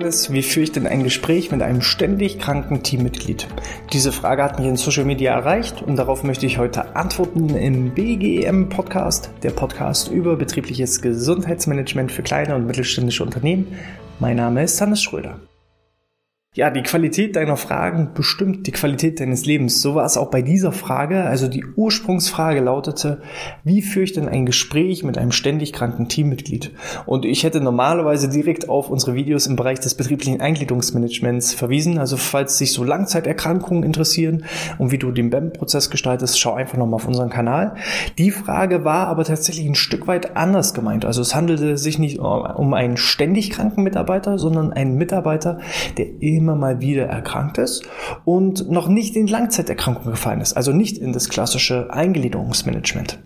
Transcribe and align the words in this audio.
Hannes, 0.00 0.32
wie 0.32 0.42
führe 0.42 0.64
ich 0.64 0.72
denn 0.72 0.86
ein 0.86 1.04
Gespräch 1.04 1.52
mit 1.52 1.60
einem 1.60 1.82
ständig 1.82 2.38
kranken 2.38 2.82
Teammitglied? 2.82 3.46
Diese 3.92 4.12
Frage 4.12 4.42
hat 4.42 4.58
mich 4.58 4.66
in 4.66 4.78
Social 4.78 5.04
Media 5.04 5.34
erreicht 5.34 5.82
und 5.82 5.96
darauf 5.96 6.24
möchte 6.24 6.46
ich 6.46 6.56
heute 6.56 6.96
antworten 6.96 7.50
im 7.50 7.90
BGM 7.90 8.70
Podcast, 8.70 9.30
der 9.42 9.50
Podcast 9.50 10.10
über 10.10 10.36
betriebliches 10.36 11.02
Gesundheitsmanagement 11.02 12.12
für 12.12 12.22
kleine 12.22 12.56
und 12.56 12.66
mittelständische 12.66 13.22
Unternehmen. 13.22 13.76
Mein 14.20 14.36
Name 14.36 14.62
ist 14.62 14.80
Hannes 14.80 15.02
Schröder. 15.02 15.38
Ja, 16.56 16.68
die 16.68 16.82
Qualität 16.82 17.36
deiner 17.36 17.56
Fragen 17.56 18.10
bestimmt 18.12 18.66
die 18.66 18.72
Qualität 18.72 19.20
deines 19.20 19.46
Lebens. 19.46 19.80
So 19.80 19.94
war 19.94 20.04
es 20.04 20.16
auch 20.16 20.32
bei 20.32 20.42
dieser 20.42 20.72
Frage. 20.72 21.22
Also 21.22 21.46
die 21.46 21.64
Ursprungsfrage 21.64 22.58
lautete, 22.58 23.22
wie 23.62 23.82
führe 23.82 24.02
ich 24.02 24.14
denn 24.14 24.28
ein 24.28 24.46
Gespräch 24.46 25.04
mit 25.04 25.16
einem 25.16 25.30
ständig 25.30 25.72
kranken 25.72 26.08
Teammitglied? 26.08 26.72
Und 27.06 27.24
ich 27.24 27.44
hätte 27.44 27.60
normalerweise 27.60 28.28
direkt 28.28 28.68
auf 28.68 28.90
unsere 28.90 29.14
Videos 29.14 29.46
im 29.46 29.54
Bereich 29.54 29.78
des 29.78 29.94
betrieblichen 29.94 30.40
Eingliederungsmanagements 30.40 31.54
verwiesen. 31.54 31.98
Also 31.98 32.16
falls 32.16 32.58
sich 32.58 32.72
so 32.72 32.82
Langzeiterkrankungen 32.82 33.84
interessieren 33.84 34.44
und 34.78 34.90
wie 34.90 34.98
du 34.98 35.12
den 35.12 35.30
BEM-Prozess 35.30 35.88
gestaltest, 35.88 36.40
schau 36.40 36.54
einfach 36.54 36.78
nochmal 36.78 36.96
auf 36.96 37.06
unseren 37.06 37.30
Kanal. 37.30 37.76
Die 38.18 38.32
Frage 38.32 38.84
war 38.84 39.06
aber 39.06 39.22
tatsächlich 39.22 39.68
ein 39.68 39.76
Stück 39.76 40.08
weit 40.08 40.36
anders 40.36 40.74
gemeint. 40.74 41.04
Also 41.04 41.22
es 41.22 41.32
handelte 41.32 41.78
sich 41.78 42.00
nicht 42.00 42.18
um 42.18 42.74
einen 42.74 42.96
ständig 42.96 43.50
kranken 43.50 43.84
Mitarbeiter, 43.84 44.36
sondern 44.36 44.72
einen 44.72 44.96
Mitarbeiter, 44.96 45.60
der 45.96 46.06
immer 46.40 46.56
mal 46.56 46.80
wieder 46.80 47.04
erkrankt 47.04 47.58
ist 47.58 47.84
und 48.24 48.70
noch 48.70 48.88
nicht 48.88 49.14
in 49.14 49.26
Langzeiterkrankung 49.26 50.10
gefallen 50.10 50.40
ist, 50.40 50.54
also 50.54 50.72
nicht 50.72 50.96
in 50.96 51.12
das 51.12 51.28
klassische 51.28 51.92
Eingliederungsmanagement. 51.92 53.18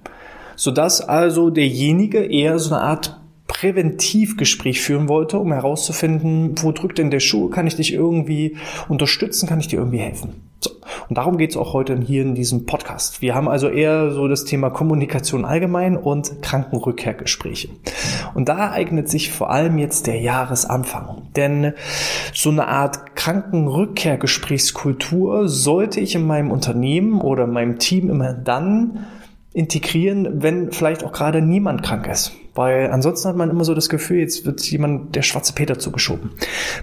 Sodass 0.57 1.01
also 1.01 1.51
derjenige 1.51 2.25
eher 2.25 2.59
so 2.59 2.75
eine 2.75 2.83
Art 2.83 3.21
Präventivgespräch 3.47 4.81
führen 4.81 5.09
wollte, 5.09 5.39
um 5.39 5.53
herauszufinden, 5.53 6.55
wo 6.63 6.73
drückt 6.73 6.99
denn 6.99 7.11
der 7.11 7.21
Schuh, 7.21 7.51
kann 7.51 7.67
ich 7.67 7.77
dich 7.77 7.93
irgendwie 7.93 8.57
unterstützen, 8.89 9.49
kann 9.49 9.61
ich 9.61 9.69
dir 9.69 9.79
irgendwie 9.79 9.99
helfen. 9.99 10.35
So. 10.61 10.71
Und 11.09 11.19
darum 11.19 11.37
geht 11.37 11.51
es 11.51 11.57
auch 11.57 11.73
heute 11.73 11.99
hier 12.01 12.23
in 12.23 12.35
diesem 12.35 12.67
Podcast. 12.67 13.23
Wir 13.23 13.35
haben 13.35 13.49
also 13.49 13.69
eher 13.69 14.11
so 14.11 14.29
das 14.29 14.45
Thema 14.45 14.71
Kommunikation 14.71 15.45
allgemein 15.45 15.97
und 15.97 16.43
Krankenrückkehrgespräche. 16.43 17.71
Und 18.35 18.49
da 18.49 18.71
eignet 18.71 19.09
sich 19.09 19.33
vor 19.33 19.51
allem 19.51 19.79
jetzt 19.79 20.07
der 20.07 20.21
Jahresanfang. 20.21 21.23
Denn 21.37 21.73
so 22.33 22.51
eine 22.51 22.69
Art 22.69 23.17
Krankenrückkehrgesprächskultur 23.17 25.49
sollte 25.49 26.01
ich 26.01 26.15
in 26.15 26.27
meinem 26.27 26.51
Unternehmen 26.51 27.21
oder 27.21 27.47
meinem 27.47 27.79
Team 27.79 28.11
immer 28.11 28.33
dann 28.33 29.07
integrieren, 29.53 30.43
wenn 30.43 30.73
vielleicht 30.73 31.05
auch 31.05 31.13
gerade 31.13 31.41
niemand 31.41 31.83
krank 31.83 32.09
ist. 32.09 32.33
Weil 32.55 32.91
ansonsten 32.91 33.29
hat 33.29 33.37
man 33.37 33.51
immer 33.51 33.65
so 33.65 33.75
das 33.75 33.89
Gefühl, 33.89 34.21
jetzt 34.21 34.47
wird 34.47 34.63
jemand 34.71 35.17
der 35.17 35.23
schwarze 35.23 35.55
Peter 35.55 35.77
zugeschoben. 35.79 36.31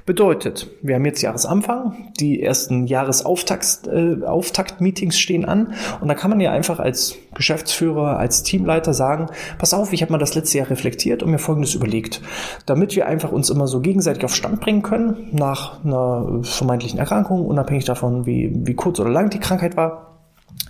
Bedeutet, 0.06 0.68
wir 0.82 0.96
haben 0.96 1.06
jetzt 1.06 1.22
Jahresanfang, 1.22 2.12
die 2.20 2.44
ersten 2.44 2.88
Jahresauftakt-Meetings 2.88 5.16
äh, 5.16 5.18
stehen 5.18 5.46
an 5.46 5.74
und 6.02 6.10
da 6.10 6.14
kann 6.14 6.30
man 6.30 6.42
ja 6.42 6.52
einfach 6.52 6.80
als 6.80 7.16
Geschäftsführer, 7.34 8.18
als 8.18 8.44
Teamleiter 8.44 8.94
sagen, 8.94 9.28
pass 9.58 9.74
auf, 9.74 9.94
ich 9.94 10.02
habe 10.02 10.12
mal 10.12 10.18
das 10.18 10.36
letzte 10.36 10.58
Jahr 10.58 10.70
reflektiert 10.70 11.24
und 11.24 11.32
mir 11.32 11.40
Folgendes 11.40 11.74
überlegt. 11.74 12.22
Damit 12.66 12.98
wir 12.98 13.08
einfach 13.08 13.32
uns 13.32 13.50
immer 13.50 13.68
so 13.68 13.80
gegenseitig 13.80 14.26
auf 14.26 14.36
Stand 14.36 14.60
bringen 14.60 14.82
können, 14.82 15.30
nach 15.32 15.86
einer 15.86 16.42
vermeintlichen 16.44 17.00
Erkrankung, 17.00 17.46
unabhängig 17.46 17.86
davon, 17.86 18.26
wie, 18.26 18.52
wie 18.54 18.74
kurz 18.74 19.00
oder 19.00 19.10
lang 19.10 19.30
die 19.30 19.40
Krankheit 19.40 19.78
war, 19.78 20.20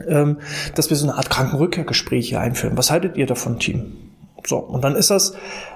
ähm, 0.08 0.38
dass 0.76 0.90
wir 0.90 0.98
so 0.98 1.08
eine 1.08 1.18
Art 1.18 1.32
Krankenrückkehrgespräche 1.32 2.40
einführen. 2.40 2.78
Was 2.78 2.92
haltet 2.92 3.18
ihr 3.18 3.26
davon, 3.26 3.58
Team? 3.58 4.11
So, 4.48 4.58
und 4.58 4.84
dann 4.84 4.96
ist 4.96 5.12
das 5.12 5.34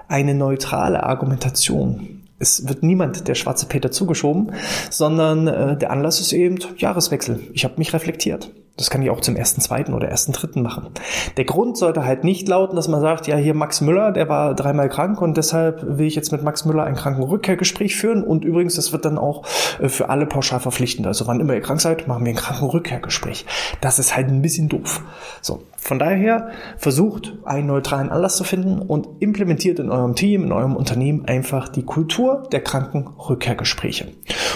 eine 0.08 0.34
neutrale 0.34 1.04
Argumentation. 1.04 2.24
Es 2.38 2.68
wird 2.68 2.84
niemand 2.84 3.28
der 3.28 3.36
schwarze 3.36 3.66
Peter 3.66 3.92
zugeschoben, 3.92 4.52
sondern 4.90 5.48
äh, 5.48 5.78
der 5.78 5.92
Anlass 5.92 6.20
ist 6.20 6.34
eben 6.34 6.60
Jahreswechsel. 6.78 7.40
Ich 7.54 7.64
habe 7.64 7.76
mich 7.78 7.94
reflektiert. 7.94 8.52
Das 8.78 8.90
kann 8.90 9.02
ich 9.02 9.10
auch 9.10 9.22
zum 9.22 9.38
ersten, 9.38 9.62
zweiten 9.62 9.94
oder 9.94 10.10
ersten, 10.10 10.34
dritten 10.34 10.62
machen. 10.62 10.90
Der 11.38 11.46
Grund 11.46 11.78
sollte 11.78 12.04
halt 12.04 12.26
nicht 12.26 12.46
lauten, 12.50 12.76
dass 12.76 12.90
man 12.90 13.00
sagt, 13.00 13.26
ja, 13.26 13.38
hier 13.38 13.54
Max 13.54 13.80
Müller, 13.80 14.12
der 14.12 14.28
war 14.28 14.54
dreimal 14.54 14.90
krank 14.90 15.22
und 15.22 15.38
deshalb 15.38 15.98
will 15.98 16.06
ich 16.06 16.16
jetzt 16.16 16.34
mit 16.34 16.44
Max 16.44 16.66
Müller 16.66 16.84
ein 16.84 16.96
Krankenrückkehrgespräch 16.96 17.96
führen. 17.96 18.22
Und 18.22 18.44
übrigens, 18.44 18.76
das 18.76 18.92
wird 18.92 19.06
dann 19.06 19.18
auch 19.18 19.46
äh, 19.80 19.88
für 19.88 20.10
alle 20.10 20.26
pauschal 20.26 20.60
verpflichtend. 20.60 21.08
Also 21.08 21.26
wann 21.26 21.40
immer 21.40 21.54
ihr 21.54 21.62
krank 21.62 21.80
seid, 21.80 22.08
machen 22.10 22.26
wir 22.26 22.34
ein 22.34 22.38
Krankenrückkehrgespräch. 22.38 23.46
Das 23.80 23.98
ist 23.98 24.16
halt 24.16 24.28
ein 24.28 24.42
bisschen 24.42 24.68
doof. 24.68 25.02
So. 25.42 25.62
Von 25.78 26.00
daher 26.00 26.50
versucht 26.78 27.38
einen 27.46 27.68
neutralen 27.68 28.10
Anlass 28.10 28.38
zu 28.38 28.44
finden 28.44 28.80
und 28.80 29.08
implementiert 29.20 29.78
in 29.78 29.92
eurem 29.92 30.16
Team, 30.16 30.44
in 30.44 30.52
eurem 30.52 30.76
Unternehmen 30.76 31.26
einfach 31.26 31.70
die 31.70 31.84
Kultur 31.84 32.44
der 32.52 32.62
Krankenrückkehrgespräche. 32.62 34.08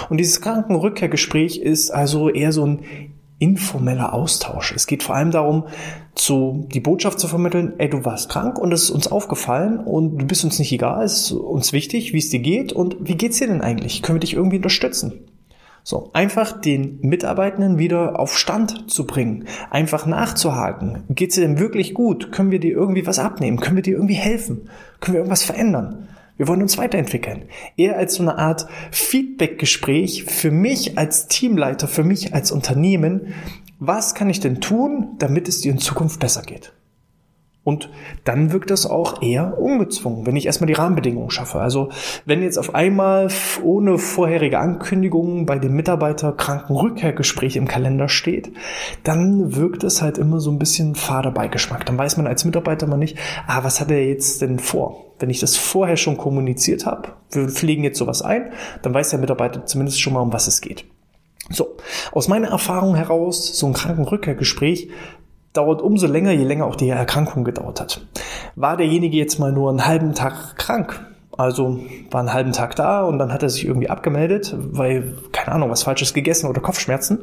Und 0.09 0.17
dieses 0.17 0.41
Krankenrückkehrgespräch 0.41 1.59
ist 1.59 1.91
also 1.91 2.29
eher 2.29 2.51
so 2.51 2.65
ein 2.65 2.79
informeller 3.39 4.13
Austausch. 4.13 4.73
Es 4.75 4.85
geht 4.85 5.01
vor 5.01 5.15
allem 5.15 5.31
darum, 5.31 5.65
zu, 6.13 6.67
die 6.73 6.81
Botschaft 6.81 7.19
zu 7.19 7.27
vermitteln, 7.27 7.73
ey, 7.77 7.89
du 7.89 8.03
warst 8.05 8.29
krank 8.29 8.59
und 8.59 8.73
es 8.73 8.83
ist 8.83 8.89
uns 8.91 9.07
aufgefallen 9.07 9.79
und 9.79 10.17
du 10.17 10.25
bist 10.25 10.43
uns 10.43 10.59
nicht 10.59 10.71
egal, 10.71 11.03
es 11.03 11.23
ist 11.23 11.31
uns 11.31 11.73
wichtig, 11.73 12.13
wie 12.13 12.19
es 12.19 12.29
dir 12.29 12.39
geht 12.39 12.73
und 12.73 12.97
wie 12.99 13.15
geht's 13.15 13.39
dir 13.39 13.47
denn 13.47 13.61
eigentlich? 13.61 14.01
Können 14.01 14.17
wir 14.17 14.21
dich 14.21 14.33
irgendwie 14.33 14.57
unterstützen? 14.57 15.25
So, 15.83 16.11
einfach 16.13 16.59
den 16.59 16.99
Mitarbeitenden 17.01 17.79
wieder 17.79 18.19
auf 18.19 18.37
Stand 18.37 18.91
zu 18.91 19.07
bringen, 19.07 19.45
einfach 19.71 20.05
nachzuhaken. 20.05 21.03
Geht's 21.09 21.35
dir 21.35 21.41
denn 21.41 21.57
wirklich 21.57 21.93
gut? 21.93 22.31
Können 22.31 22.51
wir 22.51 22.59
dir 22.59 22.73
irgendwie 22.73 23.07
was 23.07 23.17
abnehmen? 23.17 23.59
Können 23.59 23.77
wir 23.77 23.83
dir 23.83 23.95
irgendwie 23.95 24.15
helfen? 24.15 24.69
Können 24.99 25.13
wir 25.13 25.19
irgendwas 25.19 25.43
verändern? 25.43 26.09
Wir 26.39 26.47
wollen 26.47 26.61
uns 26.61 26.77
weiterentwickeln. 26.77 27.49
Eher 27.75 27.97
als 27.97 28.15
so 28.15 28.23
eine 28.23 28.37
Art 28.37 28.65
Feedback-Gespräch 28.91 30.23
für 30.23 30.51
mich 30.51 30.97
als 30.97 31.27
Teamleiter, 31.27 31.89
für 31.89 32.05
mich 32.05 32.33
als 32.33 32.53
Unternehmen. 32.53 33.33
Was 33.79 34.15
kann 34.15 34.29
ich 34.29 34.39
denn 34.39 34.61
tun, 34.61 35.15
damit 35.19 35.49
es 35.49 35.59
dir 35.59 35.73
in 35.73 35.79
Zukunft 35.79 36.21
besser 36.21 36.41
geht? 36.43 36.71
Und 37.69 37.91
dann 38.23 38.51
wirkt 38.51 38.71
das 38.71 38.87
auch 38.87 39.21
eher 39.21 39.59
ungezwungen, 39.59 40.25
wenn 40.25 40.35
ich 40.35 40.47
erstmal 40.47 40.65
die 40.65 40.73
Rahmenbedingungen 40.73 41.29
schaffe. 41.29 41.59
Also 41.59 41.89
wenn 42.25 42.41
jetzt 42.41 42.57
auf 42.57 42.73
einmal 42.73 43.27
ohne 43.63 43.99
vorherige 43.99 44.57
Ankündigungen 44.57 45.45
bei 45.45 45.59
dem 45.59 45.75
Mitarbeiter 45.75 46.31
Krankenrückkehrgespräch 46.31 47.57
im 47.57 47.67
Kalender 47.67 48.09
steht, 48.09 48.51
dann 49.03 49.55
wirkt 49.55 49.83
es 49.83 50.01
halt 50.01 50.17
immer 50.17 50.39
so 50.39 50.49
ein 50.49 50.57
bisschen 50.57 50.95
fader 50.95 51.29
Beigeschmack. 51.29 51.85
Dann 51.85 51.95
weiß 51.95 52.17
man 52.17 52.25
als 52.25 52.43
Mitarbeiter 52.43 52.87
mal 52.87 52.97
nicht, 52.97 53.19
ah, 53.45 53.63
was 53.63 53.79
hat 53.79 53.91
er 53.91 54.03
jetzt 54.03 54.41
denn 54.41 54.57
vor? 54.57 55.05
Wenn 55.19 55.29
ich 55.29 55.39
das 55.39 55.55
vorher 55.55 55.95
schon 55.95 56.17
kommuniziert 56.17 56.87
habe, 56.87 57.09
wir 57.29 57.49
pflegen 57.49 57.83
jetzt 57.83 57.99
sowas 57.99 58.23
ein, 58.23 58.51
dann 58.81 58.95
weiß 58.95 59.11
der 59.11 59.19
Mitarbeiter 59.19 59.67
zumindest 59.67 60.01
schon 60.01 60.13
mal, 60.13 60.21
um 60.21 60.33
was 60.33 60.47
es 60.47 60.59
geht. 60.59 60.85
So, 61.51 61.77
aus 62.11 62.27
meiner 62.27 62.49
Erfahrung 62.49 62.95
heraus, 62.95 63.57
so 63.57 63.67
ein 63.67 63.73
Krankenrückkehrgespräch 63.73 64.89
dauert 65.53 65.81
umso 65.81 66.07
länger, 66.07 66.31
je 66.31 66.43
länger 66.43 66.65
auch 66.65 66.75
die 66.75 66.89
Erkrankung 66.89 67.43
gedauert 67.43 67.81
hat. 67.81 68.01
War 68.55 68.77
derjenige 68.77 69.17
jetzt 69.17 69.39
mal 69.39 69.51
nur 69.51 69.69
einen 69.69 69.85
halben 69.85 70.13
Tag 70.13 70.57
krank, 70.57 71.05
also 71.39 71.79
war 72.11 72.19
einen 72.19 72.33
halben 72.33 72.51
Tag 72.51 72.75
da 72.75 73.03
und 73.03 73.17
dann 73.17 73.31
hat 73.31 73.43
er 73.43 73.49
sich 73.49 73.65
irgendwie 73.65 73.89
abgemeldet, 73.89 74.53
weil, 74.57 75.15
keine 75.31 75.53
Ahnung, 75.53 75.69
was 75.69 75.83
Falsches 75.83 76.13
gegessen 76.13 76.49
oder 76.49 76.59
Kopfschmerzen. 76.59 77.19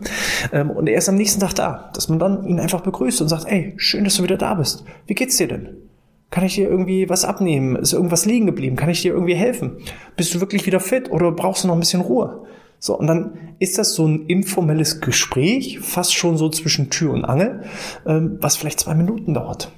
Ähm, 0.53 0.71
und 0.71 0.89
er 0.89 0.97
ist 0.97 1.09
am 1.09 1.17
nächsten 1.17 1.41
Tag 1.41 1.55
da, 1.55 1.91
dass 1.93 2.09
man 2.09 2.19
dann 2.19 2.47
ihn 2.47 2.59
einfach 2.59 2.81
begrüßt 2.81 3.21
und 3.21 3.29
sagt, 3.29 3.47
ey, 3.47 3.75
schön, 3.77 4.05
dass 4.05 4.17
du 4.17 4.23
wieder 4.23 4.39
da 4.39 4.55
bist. 4.55 4.85
Wie 5.07 5.15
geht's 5.15 5.37
dir 5.37 5.49
denn? 5.49 5.77
Kann 6.31 6.45
ich 6.45 6.55
dir 6.55 6.69
irgendwie 6.69 7.09
was 7.09 7.25
abnehmen? 7.25 7.77
Ist 7.77 7.93
irgendwas 7.93 8.25
liegen 8.25 8.47
geblieben? 8.47 8.77
Kann 8.77 8.89
ich 8.89 9.03
dir 9.03 9.13
irgendwie 9.13 9.35
helfen? 9.35 9.79
Bist 10.17 10.35
du 10.35 10.41
wirklich 10.41 10.67
wieder 10.67 10.81
fit 10.81 11.11
oder 11.11 11.31
brauchst 11.31 11.65
du 11.65 11.69
noch 11.69 11.75
ein 11.75 11.81
bisschen 11.81 12.01
Ruhe? 12.01 12.47
So, 12.79 12.99
und 12.99 13.07
dann 13.07 13.55
ist 13.59 13.79
das 13.79 13.95
so 13.95 14.07
ein 14.07 14.27
informelles 14.27 15.01
Gespräch, 15.01 15.81
fast 15.81 16.15
schon 16.15 16.37
so 16.37 16.49
zwischen 16.51 16.91
Tür 16.91 17.13
und 17.13 17.25
Angel, 17.25 17.65
ähm, 18.07 18.39
was 18.41 18.57
vielleicht 18.57 18.81
zwei 18.81 18.95
Minuten 18.95 19.35
dauert. 19.35 19.73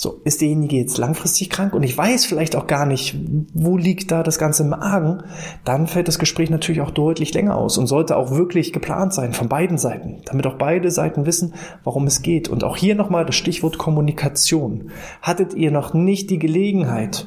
So, 0.00 0.20
ist 0.22 0.42
derjenige 0.42 0.76
jetzt 0.76 0.96
langfristig 0.96 1.50
krank 1.50 1.74
und 1.74 1.82
ich 1.82 1.98
weiß 1.98 2.24
vielleicht 2.24 2.54
auch 2.54 2.68
gar 2.68 2.86
nicht, 2.86 3.16
wo 3.52 3.76
liegt 3.76 4.12
da 4.12 4.22
das 4.22 4.38
Ganze 4.38 4.62
im 4.62 4.72
Argen, 4.72 5.24
dann 5.64 5.88
fällt 5.88 6.06
das 6.06 6.20
Gespräch 6.20 6.50
natürlich 6.50 6.82
auch 6.82 6.92
deutlich 6.92 7.34
länger 7.34 7.56
aus 7.56 7.78
und 7.78 7.88
sollte 7.88 8.16
auch 8.16 8.30
wirklich 8.30 8.72
geplant 8.72 9.12
sein 9.12 9.32
von 9.32 9.48
beiden 9.48 9.76
Seiten, 9.76 10.22
damit 10.26 10.46
auch 10.46 10.54
beide 10.54 10.92
Seiten 10.92 11.26
wissen, 11.26 11.54
warum 11.82 12.06
es 12.06 12.22
geht. 12.22 12.48
Und 12.48 12.62
auch 12.62 12.76
hier 12.76 12.94
nochmal 12.94 13.26
das 13.26 13.34
Stichwort 13.34 13.76
Kommunikation. 13.76 14.92
Hattet 15.20 15.54
ihr 15.54 15.72
noch 15.72 15.94
nicht 15.94 16.30
die 16.30 16.38
Gelegenheit, 16.38 17.26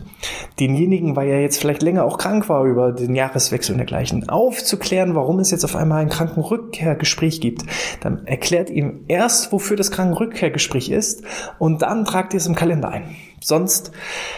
denjenigen, 0.62 1.18
weil 1.18 1.28
er 1.28 1.42
jetzt 1.42 1.60
vielleicht 1.60 1.82
länger 1.82 2.06
auch 2.06 2.18
krank 2.18 2.48
war 2.48 2.64
über 2.64 2.94
den 2.94 3.16
Jahreswechsel 3.16 3.74
und 3.74 3.80
dergleichen, 3.80 4.30
aufzuklären, 4.30 5.14
warum 5.14 5.40
es 5.40 5.52
jetzt 5.52 5.66
auf 5.66 5.76
einmal 5.76 6.04
ein 6.04 6.10
Krankenrückkehrgespräch 6.10 7.42
gibt, 7.42 7.64
dann 8.00 8.26
erklärt 8.28 8.70
ihm 8.70 9.02
erst, 9.10 9.52
wofür 9.52 9.76
das 9.76 9.92
Krankenrückkehrgespräch 9.92 10.88
ist 10.88 11.24
und 11.60 11.82
dann 11.82 12.06
tragt 12.06 12.34
ihr 12.34 12.38
es 12.38 12.46
im 12.46 12.61
Kalender 12.62 12.90
ein. 12.90 13.16
Sonst, 13.44 13.92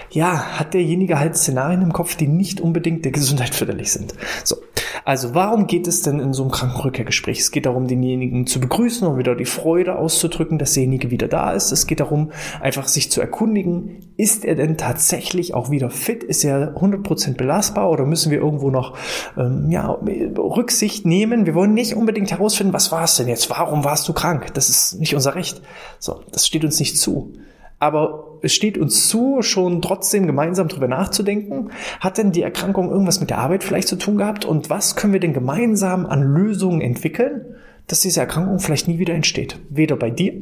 ja, 0.09 0.57
hat 0.57 0.73
derjenige 0.73 1.19
halt 1.19 1.35
Szenarien 1.35 1.81
im 1.81 1.91
Kopf, 1.91 2.15
die 2.15 2.29
nicht 2.29 2.61
unbedingt 2.61 3.03
der 3.03 3.11
Gesundheit 3.11 3.53
förderlich 3.53 3.91
sind. 3.91 4.13
So. 4.45 4.55
Also, 5.03 5.35
warum 5.35 5.67
geht 5.67 5.87
es 5.87 6.03
denn 6.03 6.21
in 6.21 6.31
so 6.31 6.43
einem 6.43 6.51
Krankenrückkehrgespräch? 6.51 7.39
Es 7.39 7.51
geht 7.51 7.65
darum, 7.65 7.87
denjenigen 7.87 8.47
zu 8.47 8.61
begrüßen 8.61 9.05
und 9.05 9.17
wieder 9.17 9.35
die 9.35 9.43
Freude 9.43 9.97
auszudrücken, 9.97 10.57
dass 10.57 10.73
derjenige 10.73 11.11
wieder 11.11 11.27
da 11.27 11.51
ist. 11.51 11.73
Es 11.73 11.85
geht 11.85 11.99
darum, 11.99 12.31
einfach 12.61 12.87
sich 12.87 13.11
zu 13.11 13.19
erkundigen, 13.19 14.13
ist 14.15 14.45
er 14.45 14.55
denn 14.55 14.77
tatsächlich 14.77 15.53
auch 15.53 15.69
wieder 15.69 15.89
fit? 15.89 16.23
Ist 16.23 16.45
er 16.45 16.77
100% 16.77 17.35
belastbar 17.35 17.89
oder 17.89 18.05
müssen 18.05 18.31
wir 18.31 18.37
irgendwo 18.37 18.69
noch, 18.69 18.97
ähm, 19.37 19.69
ja, 19.69 19.89
Rücksicht 20.37 21.05
nehmen? 21.05 21.45
Wir 21.45 21.55
wollen 21.55 21.73
nicht 21.73 21.95
unbedingt 21.95 22.31
herausfinden, 22.31 22.71
was 22.71 22.89
war 22.93 23.03
es 23.03 23.17
denn 23.17 23.27
jetzt? 23.27 23.49
Warum 23.49 23.83
warst 23.83 24.07
du 24.07 24.13
krank? 24.13 24.53
Das 24.53 24.69
ist 24.69 24.97
nicht 25.01 25.13
unser 25.13 25.35
Recht. 25.35 25.61
So, 25.99 26.21
das 26.31 26.47
steht 26.47 26.63
uns 26.63 26.79
nicht 26.79 26.97
zu 26.97 27.33
aber 27.83 28.37
es 28.41 28.53
steht 28.53 28.77
uns 28.77 29.09
zu, 29.09 29.41
schon 29.41 29.81
trotzdem 29.81 30.25
gemeinsam 30.25 30.69
drüber 30.69 30.87
nachzudenken. 30.87 31.71
Hat 31.99 32.17
denn 32.17 32.31
die 32.31 32.41
Erkrankung 32.41 32.89
irgendwas 32.89 33.19
mit 33.19 33.29
der 33.29 33.39
Arbeit 33.39 33.61
vielleicht 33.61 33.89
zu 33.89 33.97
tun 33.97 34.17
gehabt? 34.17 34.45
Und 34.45 34.69
was 34.69 34.95
können 34.95 35.11
wir 35.11 35.19
denn 35.19 35.33
gemeinsam 35.33 36.05
an 36.05 36.23
Lösungen 36.23 36.79
entwickeln, 36.79 37.43
dass 37.87 37.99
diese 37.99 38.21
Erkrankung 38.21 38.59
vielleicht 38.59 38.87
nie 38.87 38.99
wieder 38.99 39.13
entsteht? 39.13 39.59
Weder 39.69 39.97
bei 39.97 40.09
dir 40.11 40.33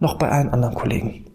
noch 0.00 0.14
bei 0.14 0.30
allen 0.30 0.48
anderen 0.48 0.74
Kollegen. 0.74 1.26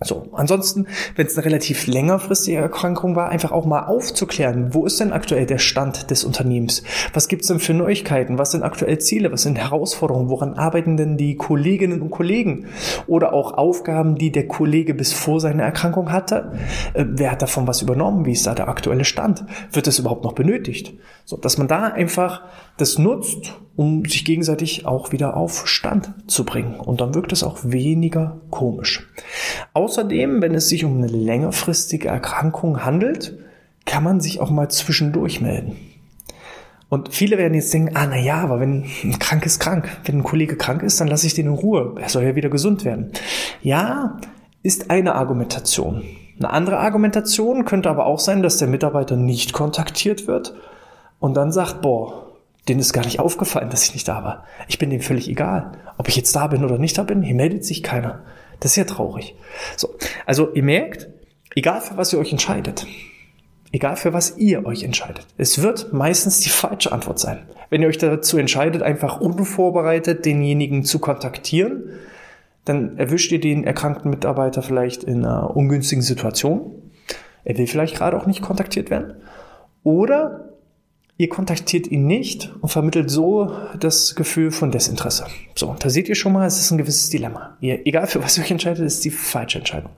So, 0.00 0.28
ansonsten, 0.32 0.86
wenn 1.16 1.26
es 1.26 1.36
eine 1.36 1.44
relativ 1.44 1.88
längerfristige 1.88 2.58
Erkrankung 2.58 3.16
war, 3.16 3.30
einfach 3.30 3.50
auch 3.50 3.66
mal 3.66 3.86
aufzuklären, 3.86 4.72
wo 4.72 4.86
ist 4.86 5.00
denn 5.00 5.12
aktuell 5.12 5.44
der 5.44 5.58
Stand 5.58 6.10
des 6.10 6.22
Unternehmens? 6.24 6.84
Was 7.12 7.26
gibt's 7.26 7.48
denn 7.48 7.58
für 7.58 7.74
Neuigkeiten? 7.74 8.38
Was 8.38 8.52
sind 8.52 8.62
aktuell 8.62 8.98
Ziele? 8.98 9.32
Was 9.32 9.42
sind 9.42 9.58
Herausforderungen? 9.58 10.28
Woran 10.28 10.54
arbeiten 10.54 10.96
denn 10.96 11.16
die 11.16 11.36
Kolleginnen 11.36 12.00
und 12.00 12.10
Kollegen? 12.10 12.66
Oder 13.08 13.32
auch 13.32 13.54
Aufgaben, 13.54 14.14
die 14.14 14.30
der 14.30 14.46
Kollege 14.46 14.94
bis 14.94 15.12
vor 15.12 15.40
seiner 15.40 15.64
Erkrankung 15.64 16.12
hatte? 16.12 16.52
Äh, 16.94 17.04
wer 17.08 17.32
hat 17.32 17.42
davon 17.42 17.66
was 17.66 17.82
übernommen? 17.82 18.24
Wie 18.24 18.32
ist 18.32 18.46
da 18.46 18.54
der 18.54 18.68
aktuelle 18.68 19.04
Stand? 19.04 19.44
Wird 19.72 19.88
es 19.88 19.98
überhaupt 19.98 20.22
noch 20.22 20.34
benötigt? 20.34 20.94
So, 21.24 21.36
dass 21.36 21.58
man 21.58 21.66
da 21.66 21.88
einfach 21.88 22.42
das 22.76 22.98
nutzt, 22.98 23.54
um 23.78 24.04
sich 24.04 24.24
gegenseitig 24.24 24.86
auch 24.86 25.12
wieder 25.12 25.36
auf 25.36 25.68
Stand 25.68 26.12
zu 26.26 26.44
bringen. 26.44 26.80
Und 26.80 27.00
dann 27.00 27.14
wirkt 27.14 27.32
es 27.32 27.44
auch 27.44 27.58
weniger 27.62 28.40
komisch. 28.50 29.08
Außerdem, 29.88 30.42
wenn 30.42 30.54
es 30.54 30.68
sich 30.68 30.84
um 30.84 30.98
eine 30.98 31.06
längerfristige 31.06 32.08
Erkrankung 32.08 32.84
handelt, 32.84 33.38
kann 33.86 34.04
man 34.04 34.20
sich 34.20 34.38
auch 34.38 34.50
mal 34.50 34.68
zwischendurch 34.68 35.40
melden. 35.40 35.76
Und 36.90 37.14
viele 37.14 37.38
werden 37.38 37.54
jetzt 37.54 37.72
denken, 37.72 37.96
ah, 37.96 38.06
na 38.06 38.18
ja, 38.18 38.36
aber 38.36 38.60
wenn 38.60 38.84
ein 39.02 39.18
krank 39.18 39.46
ist 39.46 39.60
krank, 39.60 39.88
wenn 40.04 40.18
ein 40.18 40.24
Kollege 40.24 40.56
krank 40.56 40.82
ist, 40.82 41.00
dann 41.00 41.08
lasse 41.08 41.26
ich 41.26 41.32
den 41.32 41.46
in 41.46 41.54
Ruhe. 41.54 41.94
Er 41.98 42.10
soll 42.10 42.24
ja 42.24 42.36
wieder 42.36 42.50
gesund 42.50 42.84
werden. 42.84 43.12
Ja, 43.62 44.18
ist 44.62 44.90
eine 44.90 45.14
Argumentation. 45.14 46.02
Eine 46.38 46.50
andere 46.50 46.80
Argumentation 46.80 47.64
könnte 47.64 47.88
aber 47.88 48.04
auch 48.04 48.18
sein, 48.18 48.42
dass 48.42 48.58
der 48.58 48.68
Mitarbeiter 48.68 49.16
nicht 49.16 49.54
kontaktiert 49.54 50.26
wird 50.26 50.54
und 51.18 51.34
dann 51.34 51.50
sagt, 51.50 51.80
boah, 51.80 52.26
denen 52.68 52.80
ist 52.80 52.92
gar 52.92 53.06
nicht 53.06 53.20
aufgefallen, 53.20 53.70
dass 53.70 53.84
ich 53.84 53.94
nicht 53.94 54.06
da 54.06 54.22
war. 54.22 54.44
Ich 54.68 54.78
bin 54.78 54.90
dem 54.90 55.00
völlig 55.00 55.30
egal. 55.30 55.72
Ob 55.96 56.08
ich 56.08 56.16
jetzt 56.16 56.36
da 56.36 56.46
bin 56.48 56.62
oder 56.62 56.76
nicht 56.76 56.98
da 56.98 57.04
bin, 57.04 57.22
hier 57.22 57.34
meldet 57.34 57.64
sich 57.64 57.82
keiner. 57.82 58.20
Das 58.60 58.72
ist 58.72 58.76
ja 58.76 58.84
traurig. 58.84 59.34
So, 59.76 59.94
also 60.26 60.52
ihr 60.52 60.62
merkt, 60.62 61.08
egal 61.54 61.80
für 61.80 61.96
was 61.96 62.12
ihr 62.12 62.18
euch 62.18 62.32
entscheidet, 62.32 62.86
egal 63.72 63.96
für 63.96 64.12
was 64.12 64.36
ihr 64.36 64.66
euch 64.66 64.82
entscheidet, 64.82 65.26
es 65.36 65.62
wird 65.62 65.92
meistens 65.92 66.40
die 66.40 66.48
falsche 66.48 66.92
Antwort 66.92 67.18
sein. 67.18 67.46
Wenn 67.70 67.82
ihr 67.82 67.88
euch 67.88 67.98
dazu 67.98 68.38
entscheidet, 68.38 68.82
einfach 68.82 69.20
unvorbereitet 69.20 70.24
denjenigen 70.24 70.84
zu 70.84 70.98
kontaktieren, 70.98 71.90
dann 72.64 72.98
erwischt 72.98 73.32
ihr 73.32 73.40
den 73.40 73.64
erkrankten 73.64 74.10
Mitarbeiter 74.10 74.62
vielleicht 74.62 75.02
in 75.04 75.24
einer 75.24 75.56
ungünstigen 75.56 76.02
Situation. 76.02 76.90
Er 77.44 77.56
will 77.56 77.66
vielleicht 77.66 77.96
gerade 77.96 78.16
auch 78.16 78.26
nicht 78.26 78.42
kontaktiert 78.42 78.90
werden. 78.90 79.14
Oder 79.84 80.50
Ihr 81.20 81.28
kontaktiert 81.28 81.88
ihn 81.88 82.06
nicht 82.06 82.54
und 82.60 82.68
vermittelt 82.68 83.10
so 83.10 83.50
das 83.80 84.14
Gefühl 84.14 84.52
von 84.52 84.70
Desinteresse. 84.70 85.26
So, 85.56 85.74
da 85.76 85.90
seht 85.90 86.08
ihr 86.08 86.14
schon 86.14 86.32
mal, 86.32 86.46
es 86.46 86.60
ist 86.60 86.70
ein 86.70 86.78
gewisses 86.78 87.10
Dilemma. 87.10 87.56
Ihr, 87.60 87.84
egal 87.88 88.06
für 88.06 88.22
was 88.22 88.38
ihr 88.38 88.44
euch 88.44 88.52
entscheidet, 88.52 88.86
ist 88.86 89.04
die 89.04 89.10
falsche 89.10 89.58
Entscheidung. 89.58 89.90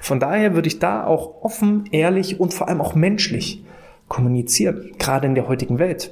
Von 0.00 0.18
daher 0.18 0.56
würde 0.56 0.66
ich 0.66 0.80
da 0.80 1.06
auch 1.06 1.44
offen, 1.44 1.84
ehrlich 1.92 2.40
und 2.40 2.52
vor 2.52 2.66
allem 2.66 2.80
auch 2.80 2.96
menschlich 2.96 3.64
kommunizieren. 4.08 4.90
Gerade 4.98 5.28
in 5.28 5.36
der 5.36 5.46
heutigen 5.46 5.78
Welt 5.78 6.10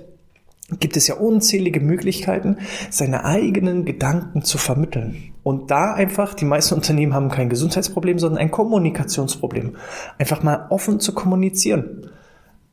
gibt 0.79 0.97
es 0.97 1.09
ja 1.09 1.17
unzählige 1.17 1.81
Möglichkeiten, 1.81 2.59
seine 2.89 3.25
eigenen 3.25 3.85
Gedanken 3.85 4.43
zu 4.43 4.59
vermitteln. 4.59 5.35
Und 5.43 5.73
da 5.73 5.93
einfach, 5.93 6.35
die 6.35 6.45
meisten 6.45 6.77
Unternehmen 6.77 7.15
haben 7.15 7.31
kein 7.31 7.49
Gesundheitsproblem, 7.49 8.21
sondern 8.21 8.39
ein 8.39 8.53
Kommunikationsproblem. 8.53 9.75
Einfach 10.19 10.45
mal 10.45 10.69
offen 10.71 11.01
zu 11.01 11.15
kommunizieren 11.15 12.13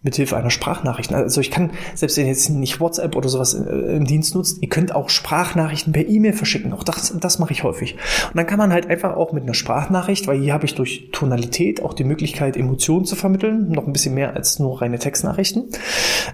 mithilfe 0.01 0.38
einer 0.38 0.50
Sprachnachricht. 0.50 1.13
Also 1.13 1.42
ich 1.42 1.51
kann, 1.51 1.72
selbst 1.94 2.18
wenn 2.18 2.25
ihr 2.25 2.31
jetzt 2.31 2.50
nicht 2.50 2.80
WhatsApp 2.80 3.16
oder 3.16 3.28
sowas 3.28 3.54
äh, 3.54 3.98
im 3.98 4.06
Dienst 4.06 4.34
nutzt, 4.34 4.62
ihr 4.62 4.69
könnt 4.69 4.96
auch 4.96 5.10
Sprachnachrichten 5.10 5.92
per 5.92 6.07
E-Mail 6.07 6.34
verschicken. 6.34 6.72
Auch 6.72 6.84
das, 6.84 7.13
das 7.19 7.40
mache 7.40 7.51
ich 7.51 7.63
häufig. 7.63 7.96
Und 8.30 8.38
dann 8.38 8.48
kann 8.48 8.60
man 8.60 8.72
halt 8.72 8.90
einfach 8.90 9.18
auch 9.18 9.34
mit 9.34 9.44
einer 9.44 9.54
Sprachnachricht, 9.54 10.28
weil 10.28 10.40
hier 10.40 10.54
habe 10.54 10.66
ich 10.66 10.75
durch 10.75 11.10
Tonalität 11.12 11.84
auch 11.84 11.94
die 11.94 12.06
Möglichkeit, 12.06 12.56
Emotionen 12.56 13.06
zu 13.06 13.16
vermitteln, 13.16 13.72
noch 13.72 13.88
ein 13.88 13.94
bisschen 13.94 14.16
mehr 14.16 14.36
als 14.36 14.60
nur 14.60 14.81
reine 14.81 15.00
Textnachrichten, 15.00 15.66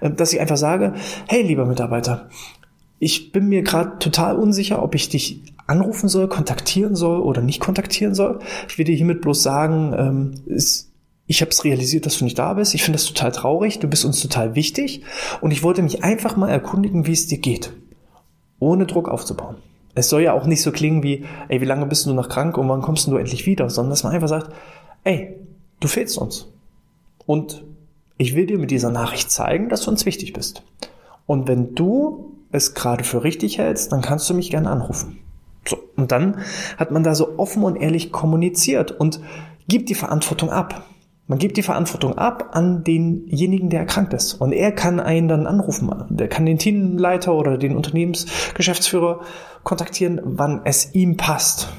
äh, 0.01 0.11
dass 0.11 0.33
ich 0.33 0.39
einfach 0.39 0.57
sage, 0.57 0.93
hey 1.27 1.41
lieber 1.41 1.65
Mitarbeiter, 1.65 2.29
ich 2.99 3.31
bin 3.31 3.47
mir 3.47 3.63
gerade 3.63 3.97
total 3.99 4.37
unsicher, 4.37 4.81
ob 4.81 4.95
ich 4.95 5.09
dich 5.09 5.41
anrufen 5.67 6.07
soll, 6.07 6.27
kontaktieren 6.27 6.95
soll 6.95 7.19
oder 7.19 7.41
nicht 7.41 7.59
kontaktieren 7.59 8.13
soll. 8.13 8.39
Ich 8.69 8.77
will 8.77 8.85
dir 8.85 8.95
hiermit 8.95 9.21
bloß 9.21 9.41
sagen, 9.41 9.93
ähm, 9.97 10.31
ist 10.45 10.91
ich 11.27 11.41
habe 11.41 11.51
es 11.51 11.63
realisiert, 11.63 12.05
dass 12.05 12.19
du 12.19 12.23
nicht 12.23 12.37
da 12.37 12.53
bist. 12.53 12.75
Ich 12.75 12.83
finde 12.83 12.97
das 12.97 13.07
total 13.07 13.31
traurig. 13.31 13.79
Du 13.79 13.87
bist 13.87 14.05
uns 14.05 14.21
total 14.21 14.55
wichtig. 14.55 15.03
Und 15.41 15.51
ich 15.51 15.63
wollte 15.63 15.81
mich 15.81 16.03
einfach 16.03 16.35
mal 16.35 16.49
erkundigen, 16.49 17.07
wie 17.07 17.13
es 17.13 17.27
dir 17.27 17.39
geht. 17.39 17.73
Ohne 18.59 18.85
Druck 18.85 19.09
aufzubauen. 19.09 19.57
Es 19.95 20.09
soll 20.09 20.21
ja 20.21 20.33
auch 20.33 20.45
nicht 20.45 20.61
so 20.61 20.71
klingen 20.71 21.03
wie, 21.03 21.25
ey, 21.47 21.61
wie 21.61 21.65
lange 21.65 21.85
bist 21.87 22.05
du 22.05 22.13
noch 22.13 22.29
krank 22.29 22.57
und 22.57 22.69
wann 22.69 22.81
kommst 22.81 23.07
du 23.07 23.17
endlich 23.17 23.45
wieder? 23.45 23.69
Sondern 23.69 23.91
dass 23.91 24.03
man 24.03 24.13
einfach 24.13 24.27
sagt, 24.27 24.51
ey, 25.03 25.35
du 25.79 25.87
fehlst 25.87 26.17
uns. 26.17 26.47
Und 27.25 27.63
ich 28.17 28.35
will 28.35 28.45
dir 28.45 28.59
mit 28.59 28.71
dieser 28.71 28.91
Nachricht 28.91 29.31
zeigen, 29.31 29.69
dass 29.69 29.81
du 29.81 29.91
uns 29.91 30.05
wichtig 30.05 30.33
bist. 30.33 30.63
Und 31.25 31.47
wenn 31.47 31.73
du 31.73 32.33
es 32.51 32.75
gerade 32.75 33.03
für 33.03 33.23
richtig 33.23 33.57
hältst, 33.57 33.91
dann 33.91 34.01
kannst 34.01 34.29
du 34.29 34.33
mich 34.33 34.51
gerne 34.51 34.69
anrufen. 34.69 35.19
So. 35.67 35.77
Und 35.95 36.11
dann 36.11 36.41
hat 36.77 36.91
man 36.91 37.03
da 37.03 37.15
so 37.15 37.39
offen 37.39 37.63
und 37.63 37.77
ehrlich 37.77 38.11
kommuniziert 38.11 38.91
und 38.91 39.19
gibt 39.67 39.89
die 39.89 39.95
Verantwortung 39.95 40.51
ab. 40.51 40.85
Man 41.27 41.39
gibt 41.39 41.57
die 41.57 41.63
Verantwortung 41.63 42.17
ab 42.17 42.49
an 42.51 42.83
denjenigen, 42.83 43.69
der 43.71 43.79
erkrankt 43.79 44.13
ist. 44.13 44.35
Und 44.35 44.51
er 44.51 44.71
kann 44.71 44.99
einen 44.99 45.27
dann 45.27 45.47
anrufen. 45.47 45.91
Der 46.09 46.27
kann 46.27 46.45
den 46.45 46.59
Teamleiter 46.59 47.33
oder 47.33 47.57
den 47.57 47.75
Unternehmensgeschäftsführer 47.75 49.21
kontaktieren, 49.63 50.21
wann 50.23 50.61
es 50.65 50.93
ihm 50.93 51.17
passt. 51.17 51.69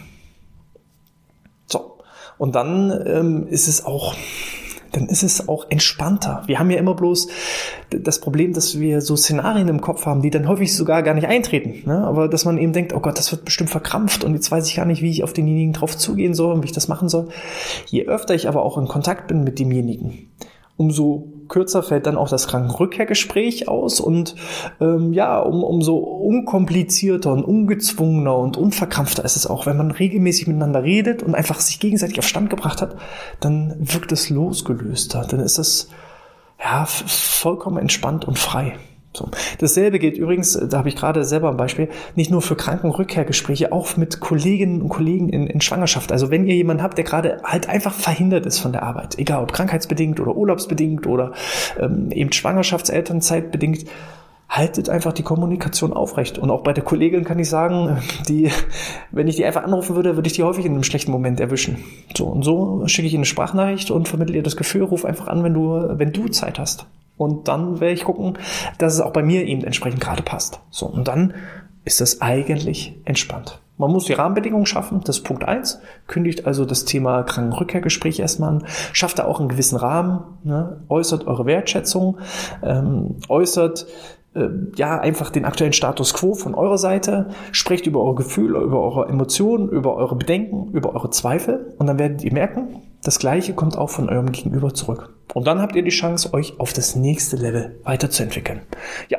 So. 1.66 1.98
Und 2.38 2.56
dann 2.56 2.90
ähm, 3.06 3.46
ist 3.46 3.68
es 3.68 3.84
auch 3.84 4.16
dann 4.96 5.06
ist 5.06 5.22
es 5.22 5.46
auch 5.48 5.66
entspannter. 5.68 6.42
Wir 6.46 6.58
haben 6.58 6.70
ja 6.70 6.78
immer 6.78 6.94
bloß 6.94 7.28
das 7.90 8.20
Problem, 8.20 8.54
dass 8.54 8.80
wir 8.80 9.02
so 9.02 9.14
Szenarien 9.14 9.68
im 9.68 9.82
Kopf 9.82 10.06
haben, 10.06 10.22
die 10.22 10.30
dann 10.30 10.48
häufig 10.48 10.74
sogar 10.74 11.02
gar 11.02 11.14
nicht 11.14 11.26
eintreten. 11.26 11.86
Ne? 11.86 11.98
Aber 11.98 12.28
dass 12.28 12.46
man 12.46 12.56
eben 12.56 12.72
denkt, 12.72 12.94
oh 12.94 13.00
Gott, 13.00 13.18
das 13.18 13.30
wird 13.30 13.44
bestimmt 13.44 13.70
verkrampft 13.70 14.24
und 14.24 14.34
jetzt 14.34 14.50
weiß 14.50 14.66
ich 14.68 14.76
gar 14.76 14.86
nicht, 14.86 15.02
wie 15.02 15.10
ich 15.10 15.22
auf 15.22 15.34
denjenigen 15.34 15.74
drauf 15.74 15.96
zugehen 15.96 16.34
soll 16.34 16.54
und 16.54 16.62
wie 16.62 16.66
ich 16.66 16.72
das 16.72 16.88
machen 16.88 17.10
soll. 17.10 17.28
Je 17.86 18.06
öfter 18.06 18.34
ich 18.34 18.48
aber 18.48 18.62
auch 18.62 18.78
in 18.78 18.88
Kontakt 18.88 19.28
bin 19.28 19.44
mit 19.44 19.58
demjenigen, 19.58 20.30
umso 20.78 21.32
kürzer 21.48 21.82
fällt 21.82 22.06
dann 22.06 22.16
auch 22.16 22.28
das 22.28 22.48
Krankenrückkehrgespräch 22.48 23.68
aus 23.68 24.00
und 24.00 24.34
ähm, 24.80 25.12
ja, 25.12 25.38
um, 25.38 25.62
umso 25.62 25.96
unkomplizierter 25.96 27.32
und 27.32 27.44
ungezwungener 27.44 28.36
und 28.36 28.56
unverkrampfter 28.56 29.24
ist 29.24 29.36
es 29.36 29.46
auch, 29.46 29.66
wenn 29.66 29.76
man 29.76 29.90
regelmäßig 29.90 30.46
miteinander 30.46 30.82
redet 30.82 31.22
und 31.22 31.34
einfach 31.34 31.60
sich 31.60 31.80
gegenseitig 31.80 32.18
auf 32.18 32.28
Stand 32.28 32.50
gebracht 32.50 32.82
hat, 32.82 32.96
dann 33.40 33.74
wirkt 33.78 34.12
es 34.12 34.30
losgelöster, 34.30 35.26
dann 35.28 35.40
ist 35.40 35.58
es 35.58 35.88
ja 36.58 36.84
vollkommen 36.86 37.78
entspannt 37.78 38.24
und 38.24 38.38
frei. 38.38 38.74
So. 39.16 39.28
Dasselbe 39.58 39.98
gilt 39.98 40.18
übrigens, 40.18 40.54
äh, 40.56 40.68
da 40.68 40.78
habe 40.78 40.88
ich 40.88 40.96
gerade 40.96 41.24
selber 41.24 41.50
ein 41.50 41.56
Beispiel, 41.56 41.88
nicht 42.14 42.30
nur 42.30 42.42
für 42.42 42.56
Krankenrückkehrgespräche, 42.56 43.72
auch 43.72 43.96
mit 43.96 44.20
Kolleginnen 44.20 44.82
und 44.82 44.88
Kollegen 44.88 45.28
in, 45.28 45.46
in 45.46 45.60
Schwangerschaft. 45.60 46.12
Also 46.12 46.30
wenn 46.30 46.46
ihr 46.46 46.54
jemanden 46.54 46.82
habt, 46.82 46.98
der 46.98 47.04
gerade 47.04 47.40
halt 47.42 47.68
einfach 47.68 47.94
verhindert 47.94 48.46
ist 48.46 48.58
von 48.58 48.72
der 48.72 48.82
Arbeit, 48.82 49.18
egal 49.18 49.42
ob 49.42 49.52
krankheitsbedingt 49.52 50.20
oder 50.20 50.36
urlaubsbedingt 50.36 51.06
oder 51.06 51.32
ähm, 51.80 52.10
eben 52.10 52.32
Schwangerschaftselternzeit 52.32 53.50
bedingt, 53.50 53.86
haltet 54.48 54.88
einfach 54.88 55.12
die 55.12 55.22
Kommunikation 55.22 55.92
aufrecht. 55.92 56.38
Und 56.38 56.50
auch 56.50 56.62
bei 56.62 56.72
der 56.72 56.84
Kollegin 56.84 57.24
kann 57.24 57.38
ich 57.38 57.48
sagen, 57.48 57.98
die, 58.28 58.50
wenn 59.10 59.26
ich 59.28 59.36
die 59.36 59.44
einfach 59.44 59.64
anrufen 59.64 59.96
würde, 59.96 60.16
würde 60.16 60.28
ich 60.28 60.34
die 60.34 60.44
häufig 60.44 60.64
in 60.64 60.72
einem 60.72 60.84
schlechten 60.84 61.10
Moment 61.10 61.40
erwischen. 61.40 61.78
So 62.16 62.26
und 62.26 62.44
so 62.44 62.86
schicke 62.86 63.08
ich 63.08 63.14
ihnen 63.14 63.20
eine 63.20 63.26
Sprachnachricht 63.26 63.90
und 63.90 64.08
vermittle 64.08 64.36
ihr 64.36 64.42
das 64.42 64.56
Gefühl, 64.56 64.84
ruf 64.84 65.04
einfach 65.04 65.26
an, 65.26 65.42
wenn 65.42 65.54
du, 65.54 65.98
wenn 65.98 66.12
du 66.12 66.28
Zeit 66.28 66.58
hast. 66.58 66.86
Und 67.16 67.48
dann 67.48 67.80
werde 67.80 67.94
ich 67.94 68.04
gucken, 68.04 68.38
dass 68.78 68.94
es 68.94 69.00
auch 69.00 69.12
bei 69.12 69.22
mir 69.22 69.44
eben 69.46 69.64
entsprechend 69.64 70.00
gerade 70.00 70.22
passt. 70.22 70.60
So, 70.70 70.86
und 70.86 71.08
dann 71.08 71.34
ist 71.84 72.00
das 72.00 72.20
eigentlich 72.20 72.98
entspannt. 73.04 73.60
Man 73.78 73.92
muss 73.92 74.06
die 74.06 74.14
Rahmenbedingungen 74.14 74.66
schaffen, 74.66 75.02
das 75.04 75.18
ist 75.18 75.24
Punkt 75.24 75.44
eins. 75.44 75.80
Kündigt 76.06 76.46
also 76.46 76.64
das 76.64 76.86
Thema 76.86 77.22
Krankenrückkehrgespräch 77.22 78.18
erstmal 78.18 78.50
an, 78.50 78.66
schafft 78.92 79.18
da 79.18 79.26
auch 79.26 79.38
einen 79.38 79.50
gewissen 79.50 79.76
Rahmen, 79.76 80.20
ne? 80.44 80.80
äußert 80.88 81.26
eure 81.26 81.44
Wertschätzung, 81.44 82.18
ähm, 82.62 83.16
äußert 83.28 83.86
äh, 84.34 84.48
ja 84.76 84.98
einfach 84.98 85.30
den 85.30 85.44
aktuellen 85.44 85.74
Status 85.74 86.14
quo 86.14 86.34
von 86.34 86.54
eurer 86.54 86.78
Seite, 86.78 87.28
sprecht 87.52 87.86
über 87.86 88.00
eure 88.00 88.14
Gefühle, 88.14 88.60
über 88.60 88.80
eure 88.80 89.08
Emotionen, 89.08 89.68
über 89.68 89.94
eure 89.96 90.16
Bedenken, 90.16 90.70
über 90.72 90.94
eure 90.94 91.10
Zweifel 91.10 91.74
und 91.78 91.86
dann 91.86 91.98
werdet 91.98 92.24
ihr 92.24 92.32
merken, 92.32 92.82
das 93.04 93.18
Gleiche 93.18 93.52
kommt 93.52 93.76
auch 93.76 93.90
von 93.90 94.08
eurem 94.08 94.32
Gegenüber 94.32 94.72
zurück. 94.72 95.10
Und 95.36 95.46
dann 95.46 95.60
habt 95.60 95.76
ihr 95.76 95.82
die 95.82 95.90
Chance, 95.90 96.32
euch 96.32 96.58
auf 96.58 96.72
das 96.72 96.96
nächste 96.96 97.36
Level 97.36 97.78
weiterzuentwickeln. 97.84 98.62
Ja, 99.10 99.18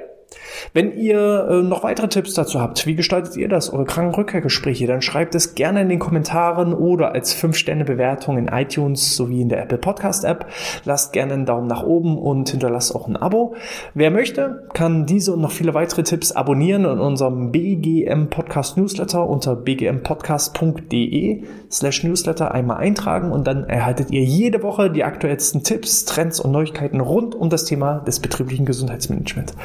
wenn 0.74 0.98
ihr 0.98 1.48
äh, 1.50 1.62
noch 1.62 1.84
weitere 1.84 2.08
Tipps 2.08 2.34
dazu 2.34 2.60
habt, 2.60 2.86
wie 2.86 2.96
gestaltet 2.96 3.36
ihr 3.38 3.50
das, 3.50 3.72
eure 3.72 3.86
Krankenrückkehrgespräche, 3.86 4.88
dann 4.88 5.02
schreibt 5.02 5.36
es 5.36 5.56
gerne 5.56 5.82
in 5.82 5.90
den 5.90 6.00
Kommentaren 6.00 6.74
oder 6.74 7.14
als 7.14 7.36
5-Sterne-Bewertung 7.36 8.38
in 8.38 8.48
iTunes 8.48 9.16
sowie 9.16 9.42
in 9.42 9.50
der 9.50 9.62
Apple 9.62 9.78
Podcast 9.78 10.24
App. 10.24 10.48
Lasst 10.86 11.14
gerne 11.14 11.34
einen 11.34 11.46
Daumen 11.46 11.68
nach 11.68 11.84
oben 11.84 12.18
und 12.18 12.50
hinterlasst 12.50 12.96
auch 12.96 13.08
ein 13.08 13.16
Abo. 13.16 13.56
Wer 13.94 14.12
möchte, 14.12 14.68
kann 14.74 15.06
diese 15.06 15.34
und 15.34 15.42
noch 15.42 15.52
viele 15.52 15.74
weitere 15.74 16.04
Tipps 16.04 16.32
abonnieren 16.32 16.86
in 16.86 17.00
unserem 17.00 17.52
BGM 17.52 18.30
Podcast 18.30 18.78
Newsletter 18.78 19.28
unter 19.28 19.56
bgmpodcast.de 19.56 21.44
slash 21.72 22.04
Newsletter 22.04 22.52
einmal 22.52 22.78
eintragen 22.78 23.32
und 23.32 23.48
dann 23.48 23.66
erhaltet 23.66 24.12
ihr 24.12 24.24
jede 24.24 24.64
Woche 24.64 24.90
die 24.92 25.04
aktuellsten 25.04 25.64
Tipps, 25.64 26.06
Trends 26.06 26.40
und 26.40 26.52
Neuigkeiten 26.52 27.02
rund 27.02 27.36
um 27.36 27.50
das 27.50 27.66
Thema 27.66 28.00
des 28.00 28.20
betrieblichen 28.20 28.66
Gesundheitsmanagements. 28.66 29.56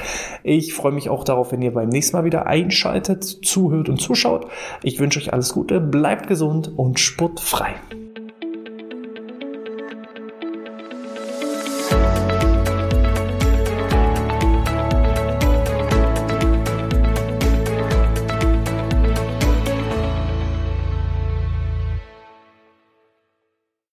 Ich 0.43 0.73
freue 0.83 0.93
mich 0.93 1.09
auch 1.09 1.23
darauf, 1.23 1.53
wenn 1.53 1.63
ihr 1.63 1.73
beim 1.73 1.89
nächsten 1.89 2.17
Mal 2.17 2.25
wieder 2.25 2.47
einschaltet, 2.47 3.23
zuhört 3.23 3.89
und 3.89 4.01
zuschaut. 4.01 4.49
Ich 4.83 4.99
wünsche 4.99 5.21
euch 5.21 5.33
alles 5.33 5.53
Gute, 5.53 5.81
bleibt 5.81 6.27
gesund 6.27 6.73
und 6.77 6.99
sportfrei. 6.99 7.77